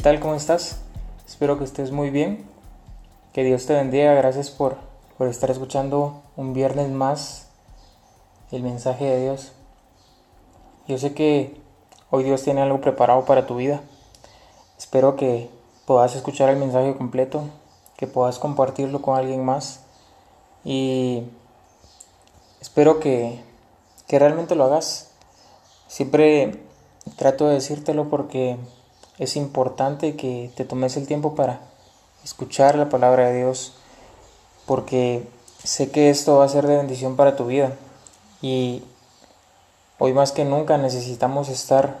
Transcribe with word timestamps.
¿Qué 0.00 0.04
tal? 0.04 0.20
¿Cómo 0.20 0.34
estás? 0.34 0.78
Espero 1.28 1.58
que 1.58 1.64
estés 1.64 1.92
muy 1.92 2.08
bien. 2.08 2.46
Que 3.34 3.44
Dios 3.44 3.66
te 3.66 3.74
bendiga. 3.74 4.14
Gracias 4.14 4.48
por, 4.48 4.78
por 5.18 5.28
estar 5.28 5.50
escuchando 5.50 6.22
un 6.36 6.54
viernes 6.54 6.88
más 6.88 7.48
el 8.50 8.62
mensaje 8.62 9.04
de 9.04 9.20
Dios. 9.24 9.52
Yo 10.88 10.96
sé 10.96 11.12
que 11.12 11.60
hoy 12.08 12.24
Dios 12.24 12.42
tiene 12.42 12.62
algo 12.62 12.80
preparado 12.80 13.26
para 13.26 13.46
tu 13.46 13.56
vida. 13.56 13.82
Espero 14.78 15.16
que 15.16 15.50
puedas 15.84 16.16
escuchar 16.16 16.48
el 16.48 16.56
mensaje 16.56 16.96
completo, 16.96 17.42
que 17.98 18.06
puedas 18.06 18.38
compartirlo 18.38 19.02
con 19.02 19.18
alguien 19.18 19.44
más 19.44 19.80
y 20.64 21.24
espero 22.62 23.00
que, 23.00 23.44
que 24.08 24.18
realmente 24.18 24.54
lo 24.54 24.64
hagas. 24.64 25.10
Siempre 25.88 26.58
trato 27.18 27.48
de 27.48 27.56
decírtelo 27.56 28.08
porque 28.08 28.56
es 29.20 29.36
importante 29.36 30.16
que 30.16 30.50
te 30.56 30.64
tomes 30.64 30.96
el 30.96 31.06
tiempo 31.06 31.34
para 31.34 31.60
escuchar 32.24 32.74
la 32.76 32.88
palabra 32.88 33.28
de 33.28 33.36
Dios, 33.36 33.74
porque 34.64 35.28
sé 35.62 35.90
que 35.90 36.08
esto 36.08 36.38
va 36.38 36.46
a 36.46 36.48
ser 36.48 36.66
de 36.66 36.78
bendición 36.78 37.16
para 37.16 37.36
tu 37.36 37.44
vida. 37.44 37.76
Y 38.40 38.82
hoy 39.98 40.14
más 40.14 40.32
que 40.32 40.46
nunca 40.46 40.78
necesitamos 40.78 41.50
estar 41.50 41.98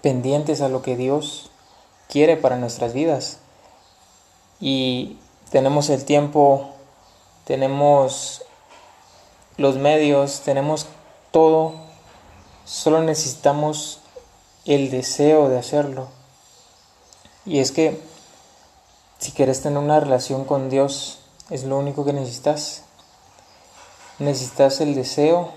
pendientes 0.00 0.62
a 0.62 0.70
lo 0.70 0.80
que 0.80 0.96
Dios 0.96 1.50
quiere 2.08 2.38
para 2.38 2.56
nuestras 2.56 2.94
vidas. 2.94 3.38
Y 4.58 5.18
tenemos 5.50 5.90
el 5.90 6.06
tiempo, 6.06 6.70
tenemos 7.44 8.42
los 9.58 9.76
medios, 9.76 10.40
tenemos 10.40 10.86
todo. 11.30 11.74
Solo 12.64 13.02
necesitamos 13.02 13.99
el 14.64 14.90
deseo 14.90 15.48
de 15.48 15.58
hacerlo. 15.58 16.08
Y 17.44 17.58
es 17.58 17.72
que 17.72 18.00
si 19.18 19.32
quieres 19.32 19.62
tener 19.62 19.78
una 19.78 20.00
relación 20.00 20.44
con 20.44 20.70
Dios, 20.70 21.20
es 21.50 21.64
lo 21.64 21.78
único 21.78 22.04
que 22.04 22.12
necesitas. 22.12 22.84
Necesitas 24.18 24.80
el 24.80 24.94
deseo 24.94 25.52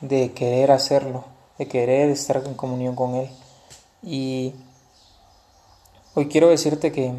de 0.00 0.32
querer 0.32 0.70
hacerlo, 0.70 1.24
de 1.58 1.68
querer 1.68 2.10
estar 2.10 2.42
en 2.44 2.54
comunión 2.54 2.94
con 2.94 3.14
Él. 3.14 3.30
Y 4.02 4.54
hoy 6.14 6.28
quiero 6.28 6.48
decirte 6.48 6.92
que, 6.92 7.14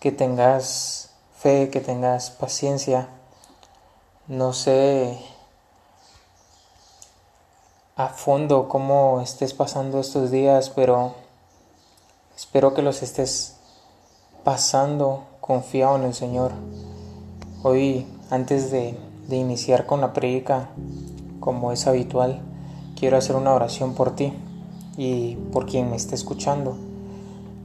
que 0.00 0.12
tengas 0.12 1.10
fe, 1.36 1.70
que 1.70 1.80
tengas 1.80 2.30
paciencia. 2.30 3.08
No 4.26 4.52
sé 4.52 5.18
a 7.98 8.10
fondo 8.10 8.68
cómo 8.68 9.20
estés 9.20 9.54
pasando 9.54 9.98
estos 9.98 10.30
días, 10.30 10.70
pero 10.70 11.14
espero 12.36 12.72
que 12.72 12.80
los 12.80 13.02
estés 13.02 13.56
pasando 14.44 15.24
confiado 15.40 15.96
en 15.96 16.04
el 16.04 16.14
Señor. 16.14 16.52
Hoy, 17.64 18.06
antes 18.30 18.70
de, 18.70 18.96
iniciar 19.30 19.84
con 19.84 20.00
la 20.00 20.12
predica, 20.12 20.68
como 21.40 21.72
es 21.72 21.88
habitual, 21.88 22.40
quiero 22.96 23.16
hacer 23.16 23.34
una 23.34 23.52
oración 23.52 23.94
por 23.94 24.14
ti 24.14 24.32
y 24.96 25.34
por 25.52 25.66
quien 25.66 25.90
me 25.90 25.96
esté 25.96 26.14
escuchando. 26.14 26.78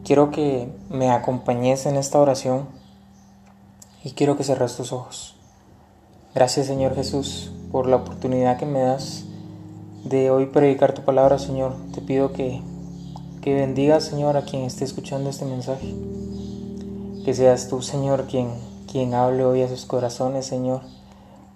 Quiero 0.03 0.31
que 0.31 0.67
me 0.89 1.11
acompañes 1.11 1.85
en 1.85 1.95
esta 1.95 2.19
oración 2.19 2.67
y 4.03 4.13
quiero 4.13 4.35
que 4.35 4.43
cerres 4.43 4.75
tus 4.75 4.93
ojos. 4.93 5.35
Gracias 6.33 6.66
Señor 6.66 6.95
Jesús 6.95 7.51
por 7.72 7.85
la 7.85 7.97
oportunidad 7.97 8.57
que 8.57 8.66
me 8.66 8.81
das 8.81 9.25
de 10.03 10.31
hoy 10.31 10.47
predicar 10.47 10.94
tu 10.94 11.03
palabra, 11.03 11.40
Señor. 11.40 11.74
Te 11.94 12.02
pido 12.02 12.34
que, 12.34 12.62
que 13.41 14.00
Señor, 14.02 14.38
a 14.38 14.44
quien 14.44 14.64
esté 14.64 14.84
escuchando 14.84 15.30
este 15.30 15.46
mensaje. 15.46 15.94
Que 17.24 17.34
seas 17.34 17.69
tú, 17.69 17.81
Señor, 17.81 18.25
quien, 18.28 18.50
quien 18.91 19.14
hable 19.14 19.46
hoy 19.46 19.62
a 19.62 19.69
sus 19.69 19.86
corazones, 19.86 20.46
Señor. 20.46 20.81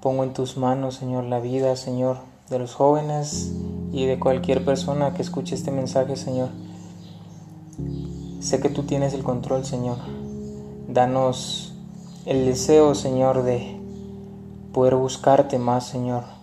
Pongo 0.01 0.23
en 0.23 0.33
tus 0.33 0.55
manos, 0.55 0.95
Señor, 0.95 1.25
la 1.25 1.39
vida, 1.39 1.75
Señor, 1.75 2.19
de 2.49 2.59
los 2.59 2.73
jóvenes 2.73 3.51
y 3.91 4.05
de 4.05 4.19
cualquier 4.19 4.63
persona 4.63 5.13
que 5.13 5.21
escuche 5.21 5.55
este 5.55 5.71
mensaje, 5.71 6.15
Señor. 6.15 6.49
Sé 8.39 8.61
que 8.61 8.69
tú 8.69 8.83
tienes 8.83 9.13
el 9.13 9.23
control, 9.23 9.65
Señor. 9.65 9.97
Danos 10.87 11.73
el 12.25 12.45
deseo, 12.45 12.95
Señor, 12.95 13.43
de 13.43 13.75
poder 14.71 14.95
buscarte 14.95 15.57
más, 15.57 15.85
Señor 15.85 16.36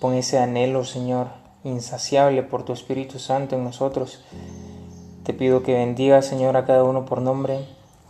Pon 0.00 0.14
ese 0.14 0.38
anhelo, 0.38 0.84
Señor, 0.84 1.28
insaciable 1.64 2.42
por 2.42 2.64
tu 2.64 2.72
Espíritu 2.74 3.18
Santo 3.18 3.56
en 3.56 3.64
nosotros. 3.64 4.22
Te 5.24 5.32
pido 5.32 5.62
que 5.62 5.72
bendiga, 5.72 6.20
Señor, 6.20 6.56
a 6.56 6.66
cada 6.66 6.84
uno 6.84 7.06
por 7.06 7.22
nombre. 7.22 7.66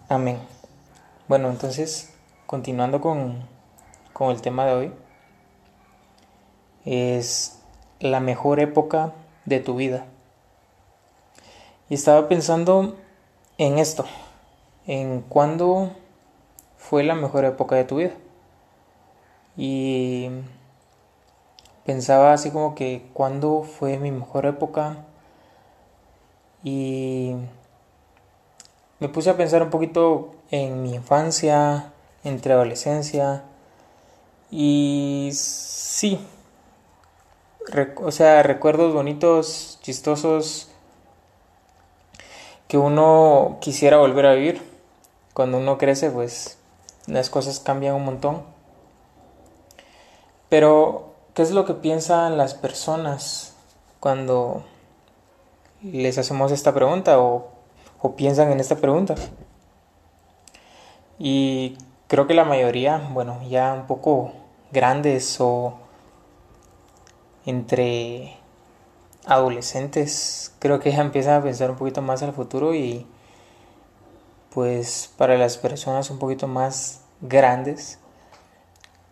Amén. 0.08 0.38
Bueno, 1.28 1.48
entonces, 1.48 2.12
continuando 2.46 3.00
con, 3.00 3.46
con 4.12 4.30
el 4.30 4.42
tema 4.42 4.66
de 4.66 4.72
hoy, 4.74 4.92
es 6.84 7.62
la 8.00 8.20
mejor 8.20 8.60
época 8.60 9.12
de 9.44 9.60
tu 9.60 9.76
vida. 9.76 10.06
Y 11.88 11.94
estaba 11.94 12.28
pensando 12.28 12.96
en 13.58 13.78
esto, 13.78 14.04
en 14.86 15.20
cuándo 15.20 15.92
fue 16.76 17.04
la 17.04 17.14
mejor 17.14 17.44
época 17.44 17.76
de 17.76 17.84
tu 17.84 17.96
vida. 17.96 18.12
Y 19.56 20.30
pensaba 21.86 22.32
así 22.32 22.50
como 22.50 22.74
que 22.74 23.06
cuándo 23.14 23.62
fue 23.62 23.98
mi 23.98 24.10
mejor 24.10 24.44
época 24.44 25.04
y 26.64 27.36
me 28.98 29.08
puse 29.08 29.30
a 29.30 29.36
pensar 29.36 29.62
un 29.62 29.70
poquito 29.70 30.34
en 30.50 30.82
mi 30.82 30.94
infancia, 30.94 31.92
entre 32.24 32.52
adolescencia 32.52 33.44
y 34.50 35.30
sí, 35.32 36.20
o 37.96 38.10
sea, 38.10 38.42
recuerdos 38.42 38.92
bonitos, 38.92 39.78
chistosos 39.82 40.68
que 42.68 42.78
uno 42.78 43.58
quisiera 43.60 43.98
volver 43.98 44.26
a 44.26 44.34
vivir. 44.34 44.62
Cuando 45.34 45.58
uno 45.58 45.78
crece, 45.78 46.10
pues 46.10 46.58
las 47.06 47.30
cosas 47.30 47.60
cambian 47.60 47.94
un 47.94 48.04
montón. 48.04 48.42
Pero 50.48 51.05
¿Qué 51.36 51.42
es 51.42 51.50
lo 51.50 51.66
que 51.66 51.74
piensan 51.74 52.38
las 52.38 52.54
personas 52.54 53.54
cuando 54.00 54.64
les 55.82 56.16
hacemos 56.16 56.50
esta 56.50 56.72
pregunta 56.72 57.20
o, 57.20 57.50
piensan 58.16 58.52
en 58.52 58.58
esta 58.58 58.76
pregunta? 58.76 59.16
Y 61.18 61.76
creo 62.06 62.26
que 62.26 62.32
la 62.32 62.46
mayoría, 62.46 63.06
bueno, 63.12 63.38
ya 63.50 63.74
un 63.74 63.86
poco 63.86 64.32
grandes 64.72 65.36
o 65.38 65.74
entre 67.44 68.38
adolescentes, 69.26 70.54
creo 70.58 70.80
que 70.80 70.90
ya 70.90 71.02
empiezan 71.02 71.34
a 71.34 71.42
pensar 71.42 71.70
un 71.70 71.76
poquito 71.76 72.00
más 72.00 72.22
al 72.22 72.32
futuro 72.32 72.74
y 72.74 73.06
pues 74.54 75.12
para 75.18 75.36
las 75.36 75.58
personas 75.58 76.08
un 76.08 76.18
poquito 76.18 76.46
más 76.48 77.02
grandes, 77.20 77.98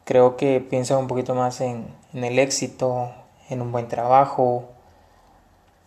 creo 0.05 0.37
que 0.37 0.61
piensan 0.61 0.99
un 0.99 1.09
poquito 1.09 1.35
más 1.35 1.61
en, 1.61 1.87
el 2.13 2.39
éxito, 2.39 3.13
en 3.49 3.63
un 3.63 3.73
buen 3.73 3.89
trabajo, 3.89 4.69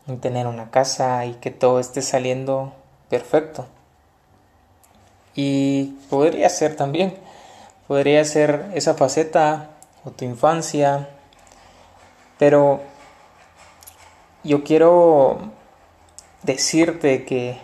en 0.08 0.20
tener 0.20 0.48
una 0.48 0.72
casa 0.72 1.26
y 1.26 1.34
que 1.36 1.52
todo 1.52 1.80
esté 1.80 2.02
saliendo 2.02 2.74
perfecto. 3.10 3.66
Y 5.36 5.98
podría 6.10 6.50
ser 6.50 6.76
también, 6.76 7.16
podría 7.88 8.24
ser 8.26 8.72
esa 8.74 8.96
faceta 8.96 9.70
o 10.04 10.12
tu 10.12 10.26
infancia, 10.26 11.10
pero 12.40 12.82
yo 14.44 14.64
quiero 14.64 15.52
decirte 16.44 17.26
que 17.26 17.60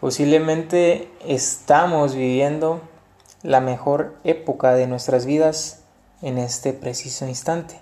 posiblemente 0.00 1.10
estamos 1.26 2.14
viviendo 2.14 2.80
la 3.42 3.60
mejor 3.60 4.16
época 4.24 4.74
de 4.74 4.86
nuestras 4.86 5.26
vidas 5.26 5.80
en 6.22 6.38
este 6.38 6.72
preciso 6.72 7.26
instante. 7.26 7.80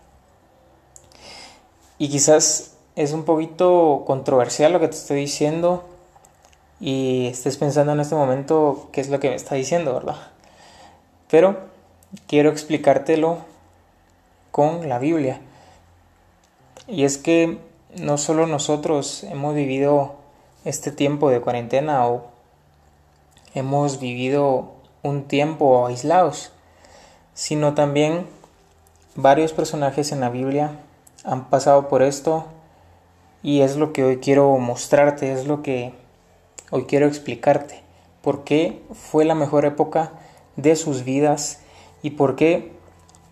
Y 1.98 2.08
quizás 2.08 2.76
es 2.94 3.12
un 3.12 3.24
poquito 3.24 4.04
controversial 4.06 4.72
lo 4.72 4.80
que 4.80 4.88
te 4.88 4.96
estoy 4.96 5.20
diciendo 5.20 5.84
y 6.80 7.26
estés 7.26 7.56
pensando 7.56 7.92
en 7.92 8.00
este 8.00 8.14
momento 8.14 8.88
qué 8.92 9.00
es 9.00 9.08
lo 9.08 9.18
que 9.18 9.30
me 9.30 9.34
está 9.34 9.56
diciendo, 9.56 9.94
¿verdad? 9.94 10.16
Pero 11.28 11.58
quiero 12.26 12.50
explicártelo 12.50 13.38
con 14.52 14.88
la 14.88 14.98
Biblia. 14.98 15.40
Y 16.86 17.04
es 17.04 17.18
que 17.18 17.58
no 17.96 18.16
solo 18.16 18.46
nosotros 18.46 19.24
hemos 19.24 19.54
vivido 19.54 20.14
este 20.64 20.92
tiempo 20.92 21.30
de 21.30 21.40
cuarentena 21.40 22.06
o 22.06 22.26
hemos 23.54 24.00
vivido 24.00 24.77
un 25.02 25.24
tiempo 25.24 25.86
aislados, 25.86 26.52
sino 27.34 27.74
también 27.74 28.26
varios 29.14 29.52
personajes 29.52 30.12
en 30.12 30.20
la 30.20 30.30
Biblia 30.30 30.80
han 31.24 31.48
pasado 31.50 31.88
por 31.88 32.02
esto 32.02 32.46
y 33.42 33.60
es 33.60 33.76
lo 33.76 33.92
que 33.92 34.04
hoy 34.04 34.18
quiero 34.18 34.56
mostrarte, 34.58 35.32
es 35.32 35.46
lo 35.46 35.62
que 35.62 35.92
hoy 36.70 36.84
quiero 36.84 37.06
explicarte 37.06 37.82
por 38.22 38.44
qué 38.44 38.82
fue 38.92 39.24
la 39.24 39.34
mejor 39.34 39.64
época 39.64 40.12
de 40.56 40.76
sus 40.76 41.04
vidas 41.04 41.60
y 42.02 42.10
por 42.10 42.36
qué 42.36 42.72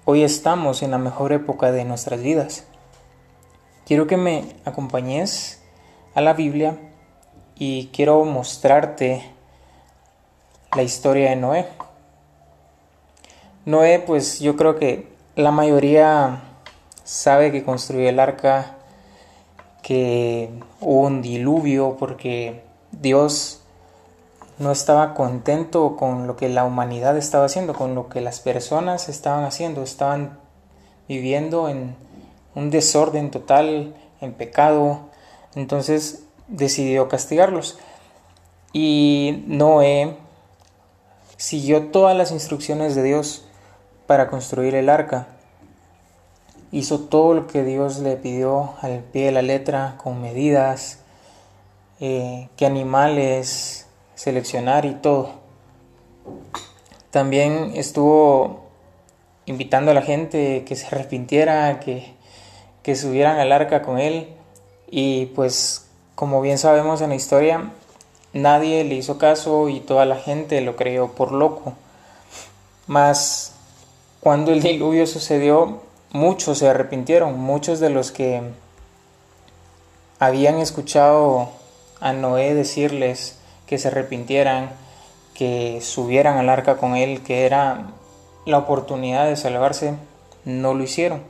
hoy 0.05 0.23
estamos 0.23 0.83
en 0.83 0.93
la 0.93 0.99
mejor 0.99 1.33
época 1.33 1.73
de 1.73 1.85
nuestras 1.85 2.23
vidas. 2.23 2.65
Quiero 3.85 4.07
que 4.07 4.17
me 4.17 4.57
acompañes 4.65 5.63
a 6.15 6.21
la 6.21 6.33
Biblia 6.33 6.79
y 7.57 7.87
quiero 7.93 8.25
mostrarte 8.25 9.36
la 10.77 10.83
historia 10.83 11.31
de 11.31 11.37
Noé. 11.37 11.67
Noé, 13.65 13.99
pues 13.99 14.41
yo 14.41 14.57
creo 14.57 14.77
que 14.77 15.09
la 15.35 15.51
mayoría 15.51 16.43
sabe 17.03 17.51
que 17.51 17.65
construyó 17.65 18.09
el 18.09 18.21
arca, 18.21 18.77
que 19.83 20.51
hubo 20.81 21.07
un 21.07 21.23
diluvio 21.23 21.97
porque 21.99 22.63
Dios 22.93 23.63
no 24.59 24.71
estaba 24.71 25.15
contento 25.15 25.97
con 25.97 26.27
lo 26.27 26.37
que 26.37 26.49
la 26.49 26.65
humanidad 26.65 27.17
estaba 27.17 27.47
haciendo, 27.47 27.73
con 27.73 27.95
lo 27.95 28.09
que 28.09 28.21
las 28.21 28.41
personas 28.41 29.09
estaban 29.09 29.45
haciendo, 29.45 29.83
estaban 29.83 30.39
viviendo 31.09 31.69
en 31.69 31.97
un 32.55 32.71
desorden 32.71 33.31
total, 33.31 33.95
en 34.21 34.33
pecado, 34.33 35.01
entonces 35.55 36.25
decidió 36.49 37.09
castigarlos. 37.09 37.79
Y 38.73 39.45
Noé 39.47 40.17
siguió 41.37 41.89
todas 41.89 42.17
las 42.17 42.31
instrucciones 42.31 42.95
de 42.95 43.03
Dios 43.03 43.47
para 44.07 44.29
construir 44.29 44.75
el 44.75 44.89
arca. 44.89 45.29
Hizo 46.73 47.01
todo 47.01 47.35
lo 47.35 47.47
que 47.47 47.63
Dios 47.63 47.99
le 47.99 48.17
pidió 48.17 48.75
al 48.83 49.01
pie 49.01 49.27
de 49.27 49.33
la 49.33 49.43
letra, 49.43 49.95
con 49.99 50.21
medidas, 50.21 51.01
eh, 52.01 52.49
qué 52.57 52.67
animales 52.67 53.87
seleccionar 54.15 54.85
y 54.85 54.95
todo. 54.95 55.31
También 57.11 57.73
estuvo 57.75 58.67
invitando 59.47 59.93
a 59.93 59.95
la 59.95 60.03
gente 60.03 60.65
que 60.65 60.77
se 60.77 60.87
arrepintiera, 60.87 61.81
que, 61.81 62.15
que 62.83 62.97
subieran 62.97 63.39
al 63.39 63.53
arca 63.53 63.83
con 63.83 63.99
él. 63.99 64.35
Y 64.91 65.27
pues 65.27 65.87
como 66.15 66.41
bien 66.41 66.59
sabemos 66.59 67.01
en 67.01 67.11
la 67.11 67.15
historia, 67.15 67.71
nadie 68.37 68.85
le 68.85 68.95
hizo 68.95 69.19
caso 69.19 69.69
y 69.69 69.81
toda 69.81 70.05
la 70.05 70.17
gente 70.17 70.61
lo 70.61 70.77
creyó 70.77 71.09
por 71.09 71.33
loco. 71.33 71.75
Mas 72.87 73.55
cuando 74.21 74.53
el 74.53 74.63
diluvio 74.63 75.07
sucedió, 75.07 75.83
muchos 76.11 76.59
se 76.59 76.69
arrepintieron, 76.69 77.39
muchos 77.39 77.81
de 77.81 77.91
los 77.91 78.13
que 78.13 78.43
habían 80.19 80.59
escuchado 80.59 81.51
a 82.01 82.13
Noé 82.13 82.55
decirles 82.55 83.39
que 83.67 83.79
se 83.79 83.89
arrepintieran, 83.89 84.71
que 85.35 85.81
subieran 85.83 86.39
al 86.39 86.49
arca 86.49 86.77
con 86.77 86.97
él, 86.97 87.23
que 87.23 87.45
era 87.45 87.93
la 88.47 88.59
oportunidad 88.59 89.27
de 89.27 89.37
salvarse, 89.37 89.95
no 90.45 90.75
lo 90.75 90.85
hicieron. 90.85 91.23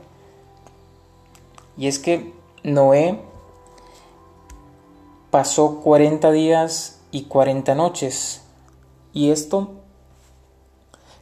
Y 1.77 1.87
es 1.87 1.99
que 1.99 2.33
Noé 2.63 3.19
pasó 5.31 5.81
40 5.81 6.31
días 6.31 6.96
y 7.11 7.23
40 7.23 7.75
noches. 7.75 8.41
Y 9.13 9.31
esto, 9.31 9.71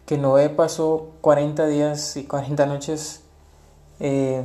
que 0.05 0.17
Noé 0.17 0.49
pasó 0.49 1.11
40 1.21 1.67
días 1.67 2.17
y 2.17 2.25
40 2.25 2.65
noches, 2.65 3.21
eh, 3.99 4.43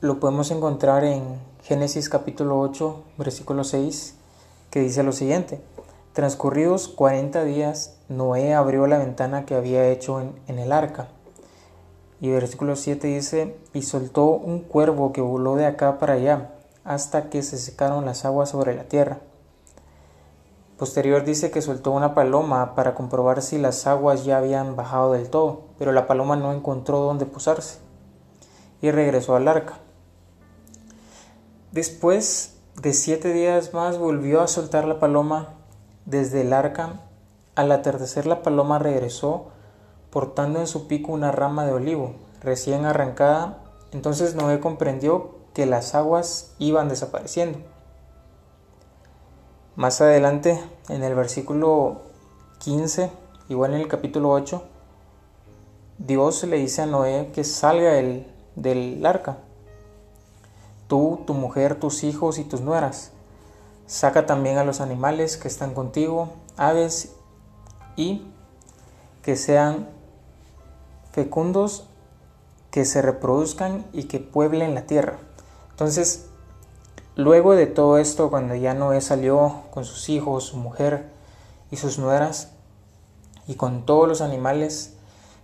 lo 0.00 0.18
podemos 0.20 0.50
encontrar 0.50 1.04
en 1.04 1.38
Génesis 1.62 2.08
capítulo 2.08 2.58
8, 2.60 3.02
versículo 3.18 3.64
6, 3.64 4.14
que 4.70 4.80
dice 4.80 5.02
lo 5.02 5.12
siguiente. 5.12 5.60
Transcurridos 6.12 6.88
40 6.88 7.44
días, 7.44 7.96
Noé 8.08 8.54
abrió 8.54 8.86
la 8.86 8.98
ventana 8.98 9.46
que 9.46 9.54
había 9.54 9.88
hecho 9.88 10.20
en, 10.20 10.34
en 10.46 10.58
el 10.58 10.72
arca. 10.72 11.08
Y 12.20 12.30
versículo 12.30 12.76
7 12.76 13.06
dice, 13.08 13.56
y 13.74 13.82
soltó 13.82 14.26
un 14.26 14.60
cuervo 14.60 15.12
que 15.12 15.20
voló 15.20 15.56
de 15.56 15.66
acá 15.66 15.98
para 15.98 16.14
allá, 16.14 16.54
hasta 16.84 17.30
que 17.30 17.42
se 17.42 17.58
secaron 17.58 18.04
las 18.04 18.24
aguas 18.24 18.50
sobre 18.50 18.74
la 18.74 18.84
tierra. 18.84 19.20
Posterior 20.82 21.22
dice 21.24 21.52
que 21.52 21.62
soltó 21.62 21.92
una 21.92 22.12
paloma 22.12 22.74
para 22.74 22.96
comprobar 22.96 23.40
si 23.40 23.56
las 23.56 23.86
aguas 23.86 24.24
ya 24.24 24.38
habían 24.38 24.74
bajado 24.74 25.12
del 25.12 25.30
todo, 25.30 25.60
pero 25.78 25.92
la 25.92 26.08
paloma 26.08 26.34
no 26.34 26.52
encontró 26.52 26.98
dónde 26.98 27.24
posarse 27.24 27.78
y 28.80 28.90
regresó 28.90 29.36
al 29.36 29.46
arca. 29.46 29.74
Después 31.70 32.56
de 32.82 32.94
siete 32.94 33.32
días 33.32 33.72
más 33.74 33.96
volvió 33.98 34.40
a 34.40 34.48
soltar 34.48 34.86
la 34.86 34.98
paloma 34.98 35.50
desde 36.04 36.40
el 36.40 36.52
arca. 36.52 37.02
Al 37.54 37.70
atardecer 37.70 38.26
la 38.26 38.42
paloma 38.42 38.80
regresó 38.80 39.50
portando 40.10 40.58
en 40.58 40.66
su 40.66 40.88
pico 40.88 41.12
una 41.12 41.30
rama 41.30 41.64
de 41.64 41.74
olivo 41.74 42.16
recién 42.40 42.86
arrancada. 42.86 43.58
Entonces 43.92 44.34
Noé 44.34 44.58
comprendió 44.58 45.36
que 45.54 45.64
las 45.64 45.94
aguas 45.94 46.56
iban 46.58 46.88
desapareciendo. 46.88 47.60
Más 49.76 50.00
adelante, 50.00 50.62
en 50.88 51.02
el 51.02 51.14
versículo 51.14 52.02
15, 52.58 53.10
igual 53.48 53.74
en 53.74 53.80
el 53.80 53.88
capítulo 53.88 54.30
8, 54.30 54.62
Dios 55.98 56.44
le 56.44 56.58
dice 56.58 56.82
a 56.82 56.86
Noé 56.86 57.30
que 57.32 57.44
salga 57.44 57.92
del 57.92 59.06
arca 59.06 59.38
tú, 60.92 61.20
tu 61.26 61.32
mujer, 61.32 61.80
tus 61.80 62.04
hijos 62.04 62.38
y 62.38 62.44
tus 62.44 62.60
nueras. 62.60 63.12
Saca 63.86 64.26
también 64.26 64.58
a 64.58 64.64
los 64.64 64.82
animales 64.82 65.38
que 65.38 65.48
están 65.48 65.72
contigo, 65.72 66.28
aves, 66.58 67.14
y 67.96 68.26
que 69.22 69.36
sean 69.36 69.88
fecundos, 71.12 71.86
que 72.70 72.84
se 72.84 73.00
reproduzcan 73.00 73.86
y 73.94 74.04
que 74.04 74.20
pueblen 74.20 74.74
la 74.74 74.82
tierra. 74.82 75.16
Entonces, 75.70 76.28
luego 77.16 77.54
de 77.54 77.66
todo 77.66 77.98
esto, 77.98 78.30
cuando 78.30 78.54
ya 78.54 78.74
Noé 78.74 79.00
salió 79.00 79.62
con 79.70 79.84
sus 79.84 80.08
hijos, 80.08 80.44
su 80.44 80.56
mujer 80.56 81.06
y 81.70 81.76
sus 81.76 81.98
nueras, 81.98 82.50
y 83.46 83.54
con 83.54 83.84
todos 83.84 84.08
los 84.08 84.20
animales, 84.20 84.94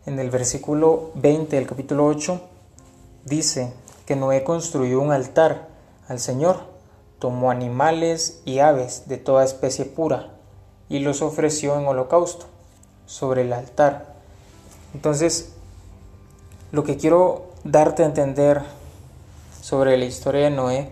en 0.06 0.18
el 0.18 0.30
versículo 0.30 1.10
20 1.14 1.56
del 1.56 1.66
capítulo 1.66 2.06
8, 2.06 2.40
dice, 3.24 3.72
que 4.08 4.16
Noé 4.16 4.42
construyó 4.42 5.02
un 5.02 5.12
altar 5.12 5.68
al 6.08 6.18
Señor, 6.18 6.60
tomó 7.18 7.50
animales 7.50 8.40
y 8.46 8.60
aves 8.60 9.06
de 9.06 9.18
toda 9.18 9.44
especie 9.44 9.84
pura 9.84 10.30
y 10.88 11.00
los 11.00 11.20
ofreció 11.20 11.78
en 11.78 11.86
holocausto 11.86 12.46
sobre 13.04 13.42
el 13.42 13.52
altar. 13.52 14.14
Entonces, 14.94 15.52
lo 16.72 16.84
que 16.84 16.96
quiero 16.96 17.48
darte 17.64 18.02
a 18.02 18.06
entender 18.06 18.62
sobre 19.60 19.98
la 19.98 20.06
historia 20.06 20.44
de 20.44 20.50
Noé 20.52 20.90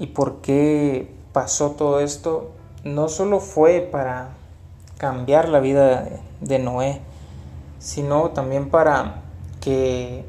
y 0.00 0.06
por 0.06 0.40
qué 0.40 1.14
pasó 1.32 1.72
todo 1.72 2.00
esto, 2.00 2.50
no 2.84 3.10
solo 3.10 3.38
fue 3.38 3.80
para 3.92 4.30
cambiar 4.96 5.50
la 5.50 5.60
vida 5.60 6.08
de 6.40 6.58
Noé, 6.58 7.02
sino 7.78 8.30
también 8.30 8.70
para 8.70 9.22
que 9.60 10.24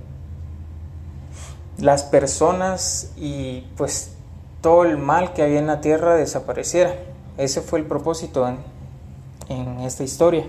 las 1.77 2.03
personas 2.03 3.13
y 3.15 3.61
pues 3.77 4.11
todo 4.59 4.83
el 4.83 4.97
mal 4.97 5.31
que 5.31 5.41
había 5.41 5.59
en 5.59 5.67
la 5.67 5.79
tierra 5.79 6.15
desapareciera. 6.15 6.93
Ese 7.37 7.61
fue 7.61 7.79
el 7.79 7.85
propósito 7.85 8.45
en, 8.47 9.79
esta 9.79 10.03
historia. 10.03 10.45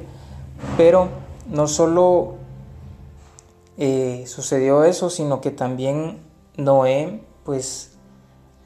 Pero 0.76 1.08
no 1.48 1.68
solo 1.68 2.34
eh, 3.78 4.24
sucedió 4.26 4.82
eso, 4.82 5.10
sino 5.10 5.40
que 5.40 5.52
también 5.52 6.18
Noé 6.56 7.22
pues 7.44 7.91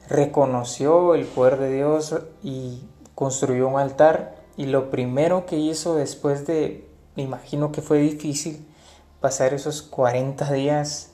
reconoció 0.09 1.15
el 1.15 1.25
poder 1.25 1.57
de 1.57 1.73
Dios 1.73 2.15
y 2.43 2.83
construyó 3.15 3.67
un 3.67 3.79
altar. 3.79 4.35
Y 4.57 4.65
lo 4.65 4.89
primero 4.89 5.45
que 5.45 5.57
hizo 5.57 5.95
después 5.95 6.47
de, 6.47 6.87
me 7.15 7.23
imagino 7.23 7.71
que 7.71 7.81
fue 7.81 7.99
difícil 7.99 8.65
pasar 9.21 9.53
esos 9.53 9.81
40 9.81 10.51
días 10.51 11.11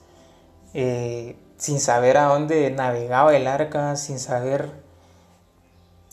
eh, 0.74 1.36
sin 1.56 1.80
saber 1.80 2.16
a 2.16 2.24
dónde 2.24 2.70
navegaba 2.70 3.34
el 3.36 3.46
arca, 3.46 3.96
sin 3.96 4.18
saber 4.18 4.70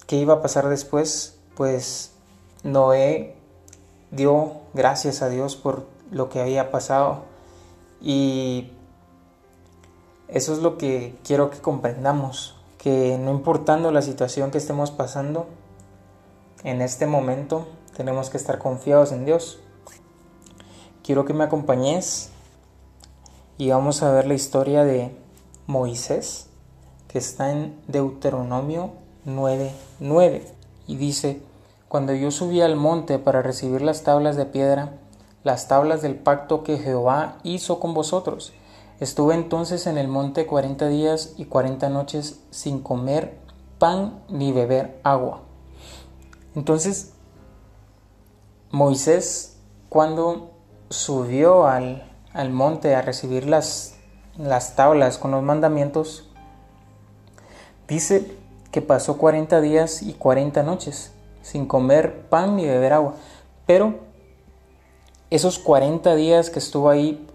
qué 0.07 0.17
iba 0.17 0.35
a 0.35 0.41
pasar 0.41 0.69
después, 0.69 1.39
pues 1.55 2.13
Noé 2.63 3.35
dio 4.11 4.61
gracias 4.73 5.21
a 5.21 5.29
Dios 5.29 5.55
por 5.55 5.88
lo 6.11 6.29
que 6.29 6.41
había 6.41 6.69
pasado. 6.71 7.23
Y 8.01 8.71
eso 10.27 10.53
es 10.53 10.59
lo 10.59 10.77
que 10.77 11.15
quiero 11.23 11.50
que 11.50 11.59
comprendamos, 11.59 12.55
que 12.81 13.19
no 13.19 13.29
importando 13.29 13.91
la 13.91 14.01
situación 14.01 14.50
que 14.50 14.57
estemos 14.57 14.89
pasando, 14.89 15.45
en 16.63 16.81
este 16.81 17.05
momento 17.05 17.67
tenemos 17.95 18.31
que 18.31 18.38
estar 18.38 18.57
confiados 18.57 19.11
en 19.11 19.23
Dios. 19.23 19.59
Quiero 21.03 21.23
que 21.23 21.35
me 21.35 21.43
acompañes 21.43 22.31
y 23.59 23.69
vamos 23.69 24.01
a 24.01 24.11
ver 24.11 24.25
la 24.25 24.33
historia 24.33 24.83
de 24.83 25.15
Moisés, 25.67 26.47
que 27.07 27.19
está 27.19 27.51
en 27.51 27.79
Deuteronomio 27.88 28.93
9.9. 29.27 30.41
y 30.88 30.95
dice, 30.95 31.39
Cuando 31.88 32.15
yo 32.15 32.31
subí 32.31 32.61
al 32.61 32.77
monte 32.77 33.19
para 33.19 33.43
recibir 33.43 33.83
las 33.83 34.01
tablas 34.01 34.38
de 34.38 34.47
piedra, 34.47 34.93
las 35.43 35.67
tablas 35.67 36.01
del 36.01 36.15
pacto 36.15 36.63
que 36.63 36.79
Jehová 36.79 37.38
hizo 37.43 37.79
con 37.79 37.93
vosotros, 37.93 38.53
estuve 39.01 39.34
entonces 39.34 39.88
en 39.88 39.98
el 39.98 40.08
monte 40.08 40.46
cuarenta 40.46 40.88
días 40.88 41.34
y 41.38 41.46
cuarenta 41.46 41.89
noches 41.89 42.39
sin 42.51 42.81
comer 42.81 43.39
pan 43.79 44.24
ni 44.29 44.51
beber 44.51 45.00
agua. 45.03 45.41
Entonces, 46.53 47.13
Moisés, 48.70 49.58
cuando 49.89 50.51
subió 50.89 51.65
al, 51.65 52.10
al 52.31 52.51
monte 52.51 52.93
a 52.93 53.01
recibir 53.01 53.48
las, 53.48 53.96
las 54.38 54.75
tablas 54.75 55.17
con 55.17 55.31
los 55.31 55.41
mandamientos, 55.41 56.29
dice 57.88 58.38
que 58.72 58.84
pasó 58.84 59.17
40 59.17 59.62
días 59.62 60.03
y 60.03 60.13
40 60.13 60.62
noches 60.62 61.12
sin 61.41 61.65
comer 61.65 62.27
pan 62.29 62.55
ni 62.55 62.67
beber 62.67 62.93
agua. 62.93 63.15
Pero 63.65 63.96
esos 65.31 65.58
40 65.58 66.15
días 66.15 66.51
que 66.51 66.60
estuvo 66.60 66.89
ahí 66.89 67.27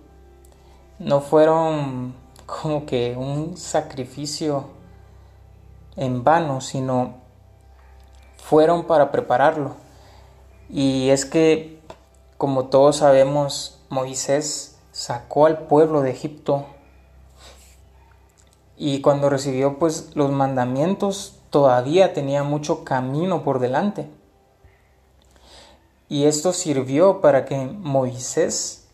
no 0.98 1.20
fueron 1.20 2.14
como 2.46 2.86
que 2.86 3.14
un 3.16 3.56
sacrificio 3.56 4.68
en 5.96 6.24
vano, 6.24 6.60
sino 6.60 7.16
fueron 8.36 8.84
para 8.84 9.10
prepararlo. 9.10 9.76
Y 10.68 11.10
es 11.10 11.24
que, 11.24 11.80
como 12.38 12.66
todos 12.66 12.96
sabemos, 12.96 13.80
Moisés 13.88 14.78
sacó 14.92 15.46
al 15.46 15.66
pueblo 15.66 16.00
de 16.00 16.10
Egipto 16.10 16.66
y 18.76 19.00
cuando 19.00 19.30
recibió 19.30 19.78
pues 19.78 20.10
los 20.14 20.30
mandamientos 20.30 21.38
todavía 21.50 22.12
tenía 22.12 22.42
mucho 22.42 22.84
camino 22.84 23.42
por 23.42 23.58
delante. 23.58 24.08
Y 26.08 26.24
esto 26.24 26.52
sirvió 26.52 27.20
para 27.20 27.44
que 27.46 27.56
Moisés 27.56 28.86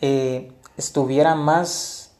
eh, 0.00 0.52
estuviera 0.78 1.34
más 1.34 2.12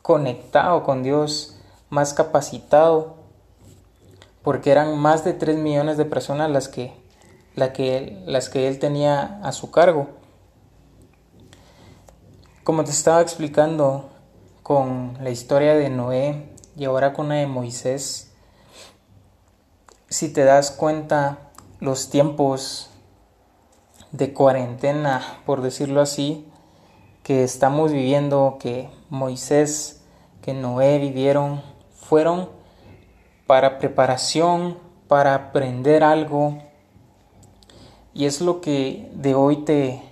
conectado 0.00 0.84
con 0.84 1.02
Dios, 1.02 1.58
más 1.90 2.14
capacitado, 2.14 3.16
porque 4.42 4.70
eran 4.70 4.96
más 4.96 5.24
de 5.24 5.32
3 5.32 5.58
millones 5.58 5.96
de 5.96 6.04
personas 6.04 6.50
las 6.50 6.68
que, 6.68 6.94
que, 7.74 8.22
las 8.24 8.48
que 8.48 8.68
él 8.68 8.78
tenía 8.78 9.40
a 9.42 9.52
su 9.52 9.70
cargo. 9.70 10.08
Como 12.62 12.84
te 12.84 12.92
estaba 12.92 13.20
explicando 13.20 14.10
con 14.62 15.18
la 15.20 15.30
historia 15.30 15.74
de 15.74 15.90
Noé 15.90 16.54
y 16.76 16.84
ahora 16.84 17.12
con 17.12 17.28
la 17.28 17.34
de 17.34 17.46
Moisés, 17.46 18.32
si 20.08 20.32
te 20.32 20.44
das 20.44 20.70
cuenta, 20.70 21.50
los 21.80 22.10
tiempos 22.10 22.90
de 24.12 24.32
cuarentena, 24.32 25.40
por 25.44 25.60
decirlo 25.60 26.00
así, 26.00 26.48
que 27.24 27.42
estamos 27.42 27.90
viviendo, 27.90 28.58
que 28.60 28.90
Moisés, 29.08 30.04
que 30.42 30.52
Noé 30.52 30.98
vivieron, 30.98 31.62
fueron 31.96 32.50
para 33.46 33.78
preparación, 33.78 34.78
para 35.08 35.34
aprender 35.34 36.04
algo. 36.04 36.58
Y 38.12 38.26
es 38.26 38.42
lo 38.42 38.60
que 38.60 39.10
de 39.14 39.34
hoy 39.34 39.64
te 39.64 40.02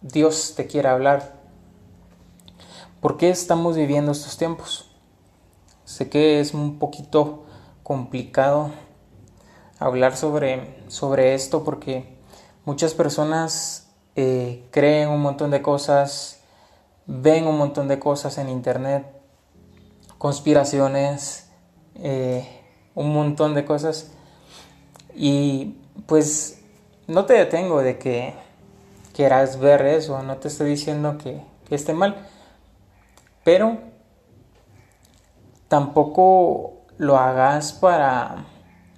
Dios 0.00 0.54
te 0.56 0.68
quiere 0.68 0.88
hablar. 0.88 1.34
¿Por 3.00 3.16
qué 3.16 3.30
estamos 3.30 3.74
viviendo 3.74 4.12
estos 4.12 4.36
tiempos? 4.36 4.90
Sé 5.84 6.08
que 6.08 6.38
es 6.38 6.54
un 6.54 6.78
poquito 6.78 7.44
complicado 7.82 8.70
hablar 9.80 10.16
sobre, 10.16 10.78
sobre 10.88 11.34
esto 11.34 11.64
porque 11.64 12.16
muchas 12.64 12.94
personas 12.94 13.83
eh, 14.16 14.64
creen 14.70 15.08
un 15.08 15.20
montón 15.20 15.50
de 15.50 15.62
cosas, 15.62 16.40
ven 17.06 17.46
un 17.46 17.58
montón 17.58 17.88
de 17.88 17.98
cosas 17.98 18.38
en 18.38 18.48
internet, 18.48 19.06
conspiraciones, 20.18 21.48
eh, 21.96 22.48
un 22.94 23.12
montón 23.12 23.54
de 23.54 23.64
cosas. 23.64 24.12
Y 25.14 25.76
pues 26.06 26.60
no 27.06 27.24
te 27.26 27.34
detengo 27.34 27.80
de 27.80 27.98
que 27.98 28.34
quieras 29.12 29.58
ver 29.58 29.86
eso, 29.86 30.22
no 30.22 30.36
te 30.38 30.48
estoy 30.48 30.70
diciendo 30.70 31.18
que, 31.18 31.40
que 31.68 31.74
esté 31.74 31.92
mal, 31.92 32.26
pero 33.44 33.78
tampoco 35.68 36.74
lo 36.98 37.16
hagas 37.16 37.72
para 37.72 38.46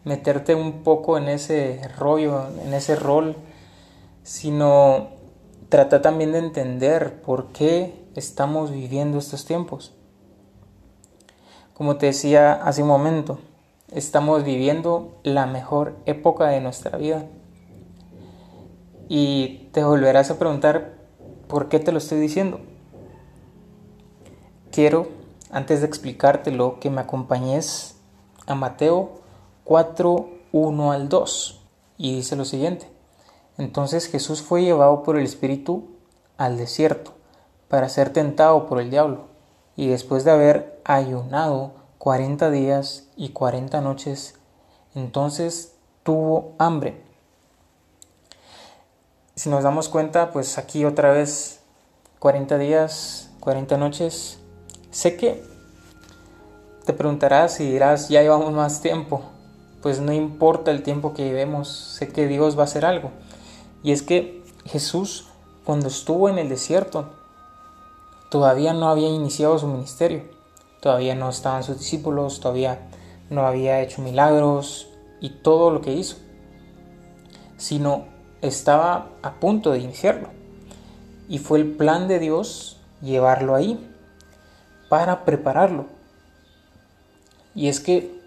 meterte 0.04 0.54
un 0.54 0.82
poco 0.82 1.18
en 1.18 1.28
ese 1.28 1.80
rollo, 1.98 2.46
en 2.64 2.72
ese 2.74 2.96
rol, 2.96 3.36
sino 4.26 5.10
trata 5.68 6.02
también 6.02 6.32
de 6.32 6.38
entender 6.38 7.22
por 7.22 7.52
qué 7.52 7.94
estamos 8.16 8.72
viviendo 8.72 9.18
estos 9.18 9.44
tiempos. 9.44 9.94
Como 11.74 11.96
te 11.96 12.06
decía 12.06 12.54
hace 12.54 12.82
un 12.82 12.88
momento, 12.88 13.38
estamos 13.92 14.42
viviendo 14.42 15.16
la 15.22 15.46
mejor 15.46 15.94
época 16.06 16.48
de 16.48 16.60
nuestra 16.60 16.98
vida. 16.98 17.24
Y 19.08 19.68
te 19.70 19.84
volverás 19.84 20.28
a 20.32 20.40
preguntar, 20.40 20.94
¿por 21.46 21.68
qué 21.68 21.78
te 21.78 21.92
lo 21.92 21.98
estoy 21.98 22.18
diciendo? 22.18 22.58
Quiero, 24.72 25.06
antes 25.52 25.82
de 25.82 25.86
explicártelo, 25.86 26.80
que 26.80 26.90
me 26.90 27.00
acompañes 27.00 27.96
a 28.46 28.56
Mateo 28.56 29.20
4, 29.62 30.28
1 30.50 30.90
al 30.90 31.08
2. 31.08 31.62
Y 31.98 32.16
dice 32.16 32.34
lo 32.34 32.44
siguiente. 32.44 32.95
Entonces 33.58 34.08
Jesús 34.08 34.42
fue 34.42 34.62
llevado 34.62 35.02
por 35.02 35.16
el 35.16 35.24
Espíritu 35.24 35.84
al 36.36 36.56
desierto 36.56 37.12
para 37.68 37.88
ser 37.88 38.12
tentado 38.12 38.66
por 38.66 38.80
el 38.80 38.90
diablo. 38.90 39.26
Y 39.76 39.88
después 39.88 40.24
de 40.24 40.30
haber 40.30 40.80
ayunado 40.84 41.72
40 41.98 42.50
días 42.50 43.08
y 43.16 43.30
40 43.30 43.80
noches, 43.80 44.34
entonces 44.94 45.74
tuvo 46.02 46.54
hambre. 46.58 47.02
Si 49.34 49.50
nos 49.50 49.64
damos 49.64 49.88
cuenta, 49.88 50.30
pues 50.30 50.56
aquí 50.58 50.84
otra 50.84 51.12
vez 51.12 51.60
40 52.18 52.58
días, 52.58 53.30
40 53.40 53.76
noches. 53.76 54.38
Sé 54.90 55.16
que 55.16 55.42
te 56.84 56.92
preguntarás 56.92 57.60
y 57.60 57.70
dirás, 57.70 58.08
ya 58.08 58.22
llevamos 58.22 58.52
más 58.52 58.80
tiempo 58.80 59.22
pues 59.86 60.00
no 60.00 60.12
importa 60.12 60.72
el 60.72 60.82
tiempo 60.82 61.14
que 61.14 61.22
llevemos, 61.22 61.68
sé 61.68 62.08
que 62.08 62.26
Dios 62.26 62.58
va 62.58 62.62
a 62.62 62.64
hacer 62.64 62.84
algo. 62.84 63.12
Y 63.82 63.92
es 63.92 64.02
que 64.02 64.44
Jesús, 64.64 65.28
cuando 65.64 65.88
estuvo 65.88 66.28
en 66.28 66.38
el 66.38 66.48
desierto, 66.48 67.10
todavía 68.30 68.72
no 68.72 68.88
había 68.88 69.08
iniciado 69.08 69.58
su 69.58 69.66
ministerio, 69.66 70.24
todavía 70.80 71.14
no 71.14 71.28
estaban 71.28 71.62
sus 71.62 71.78
discípulos, 71.78 72.40
todavía 72.40 72.88
no 73.30 73.46
había 73.46 73.80
hecho 73.80 74.02
milagros 74.02 74.88
y 75.20 75.30
todo 75.30 75.70
lo 75.70 75.80
que 75.80 75.92
hizo, 75.92 76.16
sino 77.56 78.06
estaba 78.42 79.10
a 79.22 79.34
punto 79.34 79.72
de 79.72 79.80
iniciarlo. 79.80 80.28
Y 81.28 81.38
fue 81.38 81.58
el 81.58 81.76
plan 81.76 82.08
de 82.08 82.18
Dios 82.18 82.78
llevarlo 83.02 83.54
ahí 83.54 83.92
para 84.88 85.24
prepararlo. 85.24 85.86
Y 87.54 87.68
es 87.68 87.80
que 87.80 88.20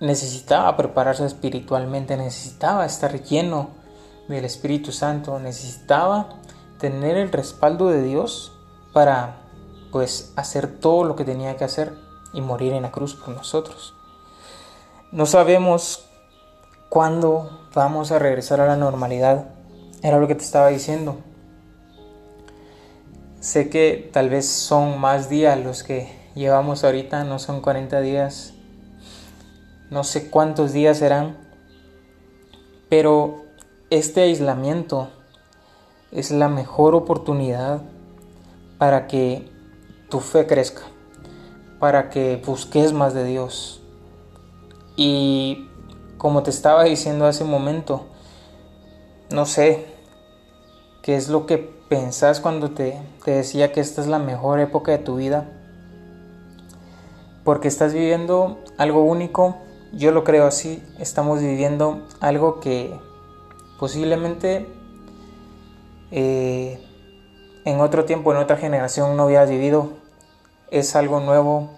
necesitaba 0.00 0.76
prepararse 0.76 1.24
espiritualmente, 1.26 2.16
necesitaba 2.16 2.86
estar 2.86 3.22
lleno 3.22 3.79
del 4.36 4.44
Espíritu 4.44 4.92
Santo, 4.92 5.38
necesitaba 5.38 6.28
tener 6.78 7.16
el 7.16 7.30
respaldo 7.30 7.88
de 7.88 8.02
Dios 8.02 8.52
para 8.92 9.42
pues 9.92 10.32
hacer 10.36 10.66
todo 10.66 11.04
lo 11.04 11.16
que 11.16 11.24
tenía 11.24 11.56
que 11.56 11.64
hacer 11.64 11.92
y 12.32 12.40
morir 12.40 12.72
en 12.72 12.82
la 12.82 12.90
cruz 12.90 13.14
por 13.14 13.34
nosotros. 13.34 13.94
No 15.12 15.26
sabemos 15.26 16.06
cuándo 16.88 17.66
vamos 17.74 18.12
a 18.12 18.18
regresar 18.18 18.60
a 18.60 18.66
la 18.66 18.76
normalidad. 18.76 19.46
Era 20.02 20.18
lo 20.18 20.28
que 20.28 20.34
te 20.34 20.44
estaba 20.44 20.68
diciendo. 20.68 21.18
Sé 23.40 23.70
que 23.70 24.10
tal 24.12 24.28
vez 24.28 24.46
son 24.46 24.98
más 24.98 25.28
días 25.28 25.58
los 25.58 25.82
que 25.82 26.12
llevamos 26.34 26.84
ahorita, 26.84 27.24
no 27.24 27.38
son 27.38 27.60
40 27.60 28.00
días, 28.00 28.54
no 29.90 30.04
sé 30.04 30.30
cuántos 30.30 30.72
días 30.72 30.98
serán, 30.98 31.36
pero 32.88 33.44
este 33.90 34.22
aislamiento 34.22 35.08
es 36.12 36.30
la 36.30 36.48
mejor 36.48 36.94
oportunidad 36.94 37.82
para 38.78 39.06
que 39.06 39.50
tu 40.08 40.20
fe 40.20 40.46
crezca, 40.46 40.82
para 41.78 42.08
que 42.08 42.42
busques 42.44 42.92
más 42.92 43.14
de 43.14 43.24
Dios. 43.24 43.82
Y 44.96 45.68
como 46.18 46.42
te 46.42 46.50
estaba 46.50 46.84
diciendo 46.84 47.26
hace 47.26 47.44
un 47.44 47.50
momento, 47.50 48.06
no 49.30 49.44
sé 49.44 49.86
qué 51.02 51.16
es 51.16 51.28
lo 51.28 51.46
que 51.46 51.58
pensás 51.58 52.40
cuando 52.40 52.70
te, 52.70 53.00
te 53.24 53.32
decía 53.32 53.72
que 53.72 53.80
esta 53.80 54.00
es 54.00 54.06
la 54.06 54.18
mejor 54.18 54.60
época 54.60 54.92
de 54.92 54.98
tu 54.98 55.16
vida, 55.16 55.50
porque 57.44 57.68
estás 57.68 57.92
viviendo 57.92 58.58
algo 58.78 59.02
único 59.02 59.56
yo 59.92 60.12
lo 60.12 60.22
creo 60.22 60.46
así, 60.46 60.82
estamos 61.00 61.40
viviendo 61.40 62.06
algo 62.20 62.60
que 62.60 62.96
posiblemente 63.80 64.66
eh, 66.10 66.78
en 67.64 67.80
otro 67.80 68.04
tiempo, 68.04 68.30
en 68.30 68.38
otra 68.38 68.58
generación 68.58 69.16
no 69.16 69.22
habías 69.22 69.48
vivido. 69.48 69.94
Es 70.70 70.94
algo 70.94 71.20
nuevo. 71.20 71.70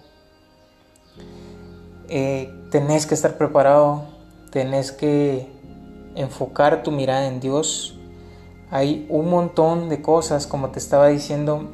Eh, 2.09 2.53
tenés 2.71 3.07
que 3.07 3.13
estar 3.13 3.37
preparado, 3.37 4.03
tenés 4.51 4.91
que 4.91 5.47
enfocar 6.15 6.83
tu 6.83 6.91
mirada 6.91 7.25
en 7.25 7.39
Dios. 7.39 7.97
Hay 8.69 9.07
un 9.09 9.29
montón 9.29 9.87
de 9.87 10.01
cosas, 10.01 10.45
como 10.45 10.71
te 10.71 10.79
estaba 10.79 11.07
diciendo, 11.07 11.69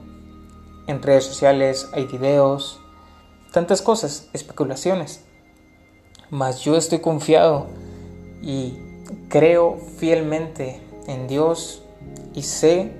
en 0.85 1.01
redes 1.01 1.25
sociales, 1.25 1.89
hay 1.91 2.05
videos, 2.05 2.79
tantas 3.51 3.81
cosas, 3.81 4.29
especulaciones. 4.33 5.25
Mas 6.29 6.61
yo 6.61 6.75
estoy 6.75 6.99
confiado 6.99 7.65
y 8.43 8.88
creo 9.29 9.77
fielmente 9.97 10.81
en 11.07 11.27
Dios 11.27 11.83
y 12.33 12.41
sé 12.41 12.91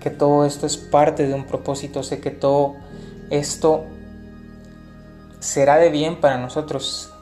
que 0.00 0.10
todo 0.10 0.44
esto 0.46 0.66
es 0.66 0.76
parte 0.78 1.26
de 1.26 1.34
un 1.34 1.44
propósito, 1.44 2.02
sé 2.02 2.20
que 2.20 2.30
todo 2.30 2.74
esto 3.30 3.84
será 5.38 5.76
de 5.76 5.90
bien 5.90 6.20
para 6.20 6.38
nosotros. 6.38 7.12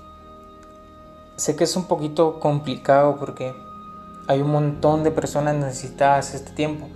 Sé 1.37 1.57
que 1.57 1.65
es 1.65 1.77
un 1.77 1.87
poquito 1.87 2.41
complicado 2.41 3.17
porque 3.19 3.53
hay 4.29 4.41
un 4.41 4.51
montón 4.51 5.03
de 5.05 5.11
personas 5.11 5.57
necesitadas 5.57 6.35
este 6.35 6.53
tiempo 6.53 6.89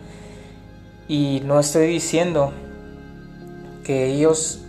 y 1.09 1.43
no 1.45 1.59
estoy 1.61 1.87
diciendo 1.89 2.53
que 3.85 4.07
ellos 4.07 4.61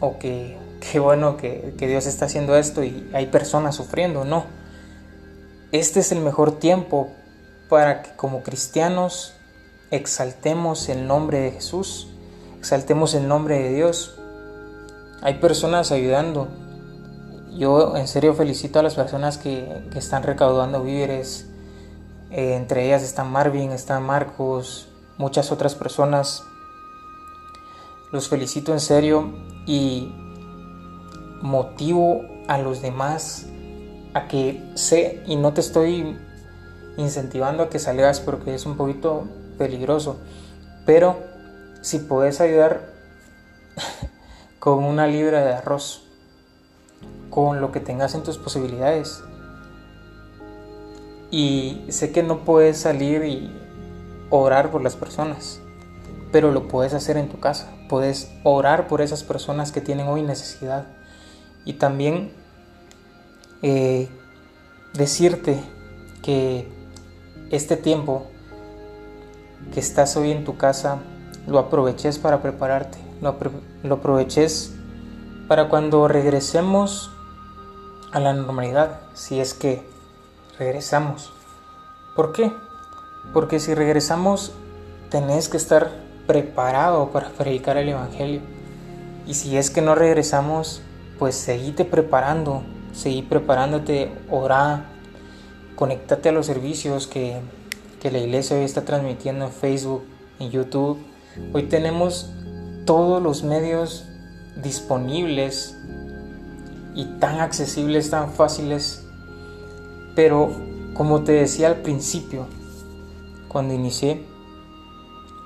o 0.00 0.18
que 0.18 0.56
bueno 0.98 1.36
que 1.36 1.74
Dios 1.78 2.06
está 2.06 2.26
haciendo 2.26 2.56
esto 2.56 2.82
y 2.82 3.08
hay 3.12 3.26
personas 3.26 3.76
sufriendo, 3.76 4.24
no. 4.24 4.61
Este 5.72 6.00
es 6.00 6.12
el 6.12 6.20
mejor 6.20 6.58
tiempo 6.58 7.08
para 7.70 8.02
que 8.02 8.10
como 8.14 8.42
cristianos 8.42 9.32
exaltemos 9.90 10.90
el 10.90 11.06
nombre 11.06 11.40
de 11.40 11.50
Jesús, 11.52 12.08
exaltemos 12.58 13.14
el 13.14 13.26
nombre 13.26 13.58
de 13.58 13.72
Dios. 13.72 14.18
Hay 15.22 15.38
personas 15.38 15.90
ayudando. 15.90 16.48
Yo 17.52 17.96
en 17.96 18.06
serio 18.06 18.34
felicito 18.34 18.80
a 18.80 18.82
las 18.82 18.96
personas 18.96 19.38
que, 19.38 19.88
están 19.94 20.24
recaudando 20.24 20.82
víveres. 20.82 21.46
Eh, 22.30 22.54
entre 22.54 22.84
ellas 22.84 23.02
está 23.02 23.24
Marvin, 23.24 23.72
está 23.72 23.98
Marcos, 23.98 24.88
muchas 25.16 25.52
otras 25.52 25.74
personas. 25.74 26.44
Los 28.12 28.28
felicito 28.28 28.74
en 28.74 28.80
serio 28.80 29.32
y 29.66 30.14
motivo 31.40 32.26
a 32.46 32.58
los 32.58 32.82
demás 32.82 33.46
a 34.14 34.28
que 34.28 34.62
sé 34.74 35.22
y 35.26 35.36
no 35.36 35.52
te 35.52 35.60
estoy 35.60 36.16
incentivando 36.96 37.62
a 37.62 37.70
que 37.70 37.78
salgas 37.78 38.20
porque 38.20 38.54
es 38.54 38.66
un 38.66 38.76
poquito 38.76 39.24
peligroso. 39.58 40.18
Pero 40.84 41.16
si 41.80 41.98
puedes 41.98 42.40
ayudar 42.40 42.92
con 44.58 44.84
una 44.84 45.06
libra 45.06 45.44
de 45.44 45.54
arroz, 45.54 46.02
con 47.30 47.60
lo 47.60 47.72
que 47.72 47.80
tengas 47.80 48.14
en 48.14 48.22
tus 48.22 48.36
posibilidades. 48.36 49.22
Y 51.30 51.86
sé 51.88 52.12
que 52.12 52.22
no 52.22 52.44
puedes 52.44 52.76
salir 52.76 53.24
y 53.24 53.50
orar 54.28 54.70
por 54.70 54.82
las 54.82 54.96
personas, 54.96 55.60
pero 56.30 56.50
lo 56.50 56.68
puedes 56.68 56.92
hacer 56.92 57.16
en 57.16 57.30
tu 57.30 57.40
casa. 57.40 57.72
Puedes 57.88 58.30
orar 58.44 58.86
por 58.86 59.00
esas 59.00 59.24
personas 59.24 59.72
que 59.72 59.80
tienen 59.80 60.08
hoy 60.08 60.22
necesidad. 60.22 60.86
Y 61.64 61.74
también 61.74 62.32
eh, 63.62 64.08
decirte 64.92 65.62
que 66.22 66.68
este 67.50 67.76
tiempo 67.76 68.26
que 69.72 69.80
estás 69.80 70.16
hoy 70.16 70.32
en 70.32 70.44
tu 70.44 70.56
casa 70.56 70.98
lo 71.46 71.58
aproveches 71.58 72.18
para 72.18 72.42
prepararte, 72.42 72.98
lo, 73.20 73.94
aproveches 73.94 74.74
para 75.48 75.68
cuando 75.68 76.08
regresemos 76.08 77.10
a 78.12 78.20
la 78.20 78.32
normalidad, 78.32 79.00
si 79.14 79.40
es 79.40 79.54
que 79.54 79.86
regresamos. 80.58 81.32
¿Por 82.14 82.32
qué? 82.32 82.52
Porque 83.32 83.58
si 83.60 83.74
regresamos 83.74 84.52
tenés 85.10 85.48
que 85.48 85.56
estar 85.56 85.90
preparado 86.26 87.10
para 87.10 87.30
predicar 87.30 87.76
el 87.76 87.88
Evangelio. 87.90 88.40
Y 89.26 89.34
si 89.34 89.56
es 89.56 89.70
que 89.70 89.82
no 89.82 89.94
regresamos, 89.94 90.82
pues 91.18 91.34
seguite 91.36 91.84
preparando, 91.84 92.62
seguí 92.92 93.22
preparándote, 93.22 94.12
orá, 94.30 94.86
conéctate 95.76 96.28
a 96.28 96.32
los 96.32 96.46
servicios 96.46 97.06
que 97.06 97.40
que 98.02 98.10
la 98.10 98.18
iglesia 98.18 98.56
hoy 98.56 98.64
está 98.64 98.84
transmitiendo 98.84 99.44
en 99.44 99.52
Facebook, 99.52 100.02
en 100.40 100.50
YouTube. 100.50 100.98
Hoy 101.52 101.62
tenemos 101.68 102.32
todos 102.84 103.22
los 103.22 103.44
medios 103.44 104.04
disponibles 104.56 105.76
y 106.96 107.04
tan 107.20 107.38
accesibles, 107.38 108.10
tan 108.10 108.32
fáciles. 108.32 109.06
Pero 110.16 110.50
como 110.94 111.22
te 111.22 111.30
decía 111.30 111.68
al 111.68 111.76
principio, 111.76 112.46
cuando 113.46 113.72
inicié, 113.72 114.26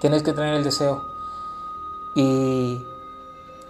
tienes 0.01 0.23
que 0.23 0.33
tener 0.33 0.55
el 0.55 0.65
deseo. 0.65 1.03
Y 2.15 2.79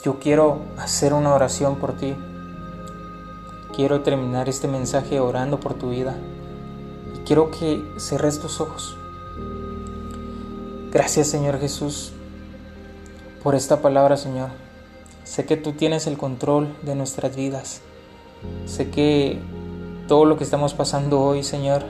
yo 0.05 0.21
quiero 0.21 0.61
hacer 0.79 1.12
una 1.12 1.35
oración 1.35 1.75
por 1.81 1.95
ti. 1.95 2.15
Quiero 3.77 4.01
terminar 4.01 4.49
este 4.49 4.69
mensaje 4.69 5.21
orando 5.21 5.61
por 5.61 5.75
tu 5.75 5.91
vida. 5.91 6.17
Quiero 7.27 7.51
que 7.51 7.85
cerres 7.99 8.41
tus 8.41 8.59
ojos. 8.59 8.97
Gracias 10.91 11.27
Señor 11.27 11.61
Jesús 11.61 12.12
por 13.43 13.55
esta 13.55 13.83
palabra 13.83 14.17
Señor. 14.17 14.49
Sé 15.25 15.45
que 15.45 15.59
tú 15.59 15.73
tienes 15.73 16.07
el 16.07 16.17
control 16.17 16.75
de 16.85 16.95
nuestras 16.95 17.37
vidas. 17.37 17.83
Sé 18.65 18.89
que 18.89 19.41
todo 20.09 20.25
lo 20.25 20.39
que 20.39 20.45
estamos 20.45 20.73
pasando 20.73 21.21
hoy 21.21 21.43
Señor 21.43 21.83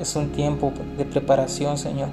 es 0.00 0.14
un 0.14 0.30
tiempo 0.30 0.72
de 0.96 1.04
preparación 1.04 1.78
Señor. 1.78 2.10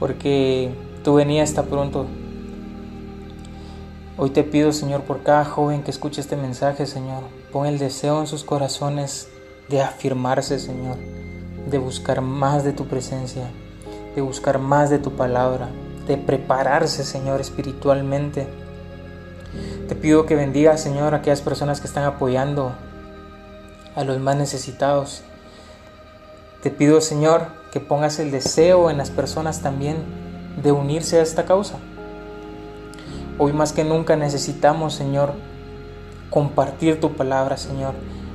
Porque 0.00 0.74
tu 1.04 1.14
venida 1.14 1.44
está 1.44 1.62
pronto. 1.62 2.06
Hoy 4.22 4.28
te 4.28 4.44
pido 4.44 4.70
Señor 4.74 5.04
por 5.04 5.22
cada 5.22 5.46
joven 5.46 5.82
que 5.82 5.90
escuche 5.90 6.20
este 6.20 6.36
mensaje 6.36 6.84
Señor. 6.84 7.22
Pon 7.50 7.64
el 7.64 7.78
deseo 7.78 8.20
en 8.20 8.26
sus 8.26 8.44
corazones 8.44 9.28
de 9.70 9.80
afirmarse, 9.80 10.58
Señor, 10.58 10.96
de 11.70 11.78
buscar 11.78 12.20
más 12.20 12.62
de 12.62 12.74
tu 12.74 12.86
presencia, 12.86 13.50
de 14.14 14.20
buscar 14.20 14.58
más 14.58 14.90
de 14.90 14.98
tu 14.98 15.12
palabra, 15.12 15.70
de 16.06 16.18
prepararse, 16.18 17.02
Señor, 17.02 17.40
espiritualmente. 17.40 18.46
Te 19.88 19.94
pido 19.94 20.26
que 20.26 20.36
bendiga, 20.36 20.76
Señor, 20.76 21.14
a 21.14 21.16
aquellas 21.16 21.40
personas 21.40 21.80
que 21.80 21.86
están 21.86 22.04
apoyando 22.04 22.74
a 23.96 24.04
los 24.04 24.20
más 24.20 24.36
necesitados. 24.36 25.22
Te 26.62 26.68
pido, 26.68 27.00
Señor, 27.00 27.46
que 27.72 27.80
pongas 27.80 28.18
el 28.18 28.30
deseo 28.30 28.90
en 28.90 28.98
las 28.98 29.08
personas 29.08 29.62
también 29.62 29.96
de 30.62 30.72
unirse 30.72 31.18
a 31.18 31.22
esta 31.22 31.46
causa. 31.46 31.78
Hoy 33.42 33.54
más 33.54 33.72
que 33.72 33.84
nunca 33.84 34.16
necesitamos, 34.16 34.92
Señor, 34.92 35.32
compartir 36.28 37.00
tu 37.00 37.14
palabra, 37.14 37.56
Señor. 37.56 37.94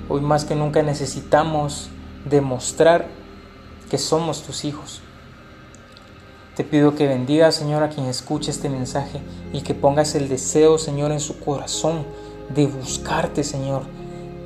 Hoy 0.09 0.19
más 0.19 0.45
que 0.45 0.55
nunca 0.55 0.81
necesitamos 0.81 1.91
demostrar 2.27 3.05
que 3.91 3.99
somos 3.99 4.41
tus 4.41 4.65
hijos. 4.65 5.03
Te 6.55 6.63
pido 6.63 6.95
que 6.95 7.07
bendiga, 7.07 7.51
Señor, 7.51 7.83
a 7.83 7.89
quien 7.89 8.07
escuche 8.07 8.49
este 8.49 8.67
mensaje 8.67 9.21
y 9.53 9.61
que 9.61 9.75
pongas 9.75 10.15
el 10.15 10.27
deseo, 10.27 10.79
Señor, 10.79 11.11
en 11.11 11.19
su 11.19 11.39
corazón 11.39 12.03
de 12.55 12.65
buscarte, 12.65 13.43
Señor, 13.43 13.83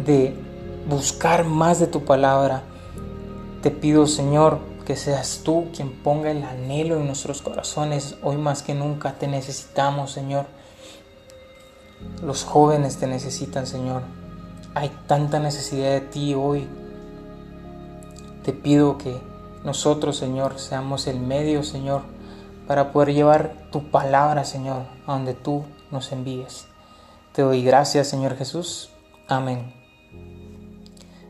de 0.06 0.36
buscar 0.90 1.46
más 1.46 1.80
de 1.80 1.88
tu 1.88 2.04
palabra. 2.04 2.64
Te 3.62 3.72
pido, 3.72 4.08
Señor, 4.08 4.60
que 4.90 4.96
seas 4.96 5.42
tú 5.44 5.68
quien 5.72 6.02
ponga 6.02 6.32
el 6.32 6.42
anhelo 6.44 6.96
en 6.96 7.06
nuestros 7.06 7.44
corazones. 7.44 8.16
Hoy 8.24 8.38
más 8.38 8.64
que 8.64 8.74
nunca 8.74 9.20
te 9.20 9.28
necesitamos, 9.28 10.12
Señor. 10.12 10.48
Los 12.24 12.44
jóvenes 12.44 12.98
te 12.98 13.06
necesitan, 13.06 13.68
Señor. 13.68 14.02
Hay 14.74 14.90
tanta 15.06 15.38
necesidad 15.38 15.92
de 15.92 16.02
ti 16.02 16.34
hoy. 16.34 16.68
Te 18.44 18.52
pido 18.52 18.98
que 18.98 19.16
nosotros, 19.64 20.18
Señor, 20.18 20.58
seamos 20.58 21.06
el 21.06 21.20
medio, 21.20 21.62
Señor, 21.62 22.02
para 22.66 22.92
poder 22.92 23.14
llevar 23.14 23.68
tu 23.72 23.92
palabra, 23.92 24.44
Señor, 24.44 24.88
a 25.06 25.12
donde 25.12 25.36
tú 25.36 25.66
nos 25.92 26.12
envíes. 26.12 26.66
Te 27.34 27.44
doy 27.44 27.64
gracias, 27.64 28.08
Señor 28.08 28.36
Jesús. 28.38 28.90
Amén. 29.28 29.72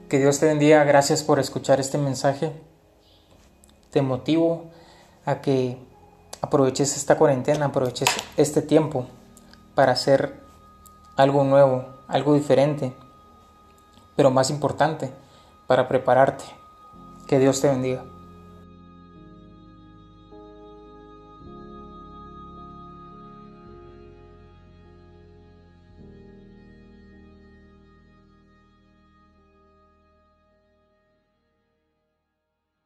Que 0.08 0.18
Dios 0.18 0.40
te 0.40 0.46
bendiga. 0.46 0.86
Gracias 0.86 1.24
por 1.24 1.40
escuchar 1.40 1.82
este 1.82 1.98
mensaje. 1.98 2.69
Te 3.92 4.02
motivo 4.02 4.66
a 5.26 5.42
que 5.42 5.78
aproveches 6.42 6.96
esta 6.96 7.18
cuarentena, 7.18 7.66
aproveches 7.66 8.10
este 8.38 8.62
tiempo 8.62 9.08
para 9.76 9.94
hacer 9.94 10.40
algo 11.16 11.44
nuevo, 11.44 11.86
algo 12.08 12.34
diferente 12.34 12.94
pero 14.20 14.32
más 14.32 14.50
importante, 14.50 15.10
para 15.66 15.88
prepararte. 15.88 16.44
Que 17.26 17.40
Dios 17.40 17.62
te 17.62 17.70
bendiga. 17.70 18.04